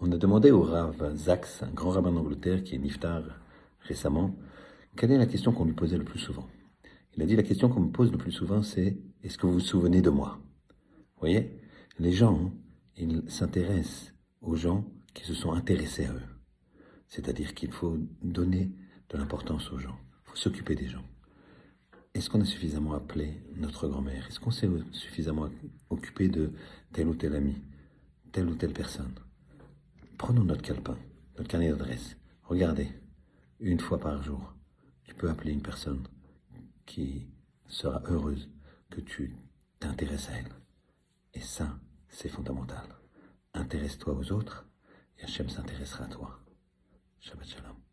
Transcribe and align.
On 0.00 0.12
a 0.12 0.16
demandé 0.16 0.52
au 0.52 0.62
Rav 0.62 1.16
Zax, 1.16 1.64
un 1.64 1.72
grand 1.72 1.90
rabbin 1.90 2.12
d'Angleterre 2.12 2.62
qui 2.62 2.76
est 2.76 2.78
niftar 2.78 3.24
récemment, 3.80 4.36
quelle 4.96 5.10
est 5.10 5.18
la 5.18 5.26
question 5.26 5.52
qu'on 5.52 5.64
lui 5.64 5.72
posait 5.72 5.98
le 5.98 6.04
plus 6.04 6.20
souvent. 6.20 6.46
Il 7.16 7.22
a 7.24 7.26
dit 7.26 7.34
la 7.34 7.42
question 7.42 7.68
qu'on 7.68 7.80
me 7.80 7.90
pose 7.90 8.12
le 8.12 8.16
plus 8.16 8.30
souvent, 8.30 8.62
c'est 8.62 8.96
est-ce 9.24 9.36
que 9.36 9.46
vous 9.46 9.54
vous 9.54 9.60
souvenez 9.60 10.00
de 10.00 10.10
moi? 10.10 10.38
Vous 10.68 11.20
voyez, 11.20 11.60
les 11.98 12.12
gens, 12.12 12.52
ils 12.96 13.28
s'intéressent 13.28 14.14
aux 14.40 14.54
gens 14.54 14.84
qui 15.14 15.24
se 15.24 15.34
sont 15.34 15.50
intéressés 15.50 16.04
à 16.04 16.12
eux. 16.12 16.22
C'est-à-dire 17.08 17.52
qu'il 17.54 17.72
faut 17.72 17.98
donner 18.22 18.70
de 19.08 19.18
l'importance 19.18 19.72
aux 19.72 19.78
gens, 19.78 19.98
il 20.26 20.30
faut 20.30 20.36
s'occuper 20.36 20.76
des 20.76 20.86
gens. 20.86 21.04
Est-ce 22.14 22.30
qu'on 22.30 22.40
a 22.40 22.44
suffisamment 22.44 22.94
appelé 22.94 23.42
notre 23.56 23.88
grand-mère? 23.88 24.28
Est-ce 24.28 24.38
qu'on 24.38 24.52
s'est 24.52 24.70
suffisamment 24.92 25.48
occupé 25.90 26.28
de 26.28 26.52
tel 26.92 27.08
ou 27.08 27.16
tel 27.16 27.34
ami, 27.34 27.56
telle 28.30 28.48
ou 28.48 28.54
telle 28.54 28.72
personne? 28.72 29.12
Prenons 30.18 30.44
notre 30.44 30.62
calepin, 30.62 30.98
notre 31.36 31.48
carnet 31.48 31.70
d'adresse. 31.70 32.16
Regardez, 32.42 32.88
une 33.60 33.78
fois 33.78 34.00
par 34.00 34.20
jour, 34.20 34.52
tu 35.04 35.14
peux 35.14 35.30
appeler 35.30 35.52
une 35.52 35.62
personne 35.62 36.06
qui 36.86 37.28
sera 37.68 38.02
heureuse 38.04 38.50
que 38.90 39.00
tu 39.00 39.36
t'intéresses 39.78 40.28
à 40.28 40.32
elle. 40.32 40.52
Et 41.34 41.40
ça, 41.40 41.78
c'est 42.08 42.28
fondamental. 42.28 42.84
Intéresse-toi 43.54 44.12
aux 44.12 44.32
autres 44.32 44.66
et 45.18 45.24
Hachem 45.24 45.48
s'intéressera 45.48 46.04
à 46.04 46.08
toi. 46.08 46.40
Shabbat 47.20 47.46
Shalom. 47.46 47.87